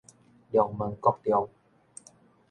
[0.49, 1.47] 龍門國中